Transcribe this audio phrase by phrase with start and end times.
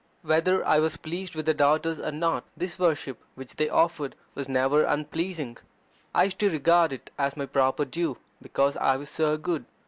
[0.23, 4.49] Whether I was pleased with their daughters or not, this worship which they offered was
[4.49, 5.57] never unpleasing.
[6.15, 9.65] I used to regard it as my proper due, because I was so good.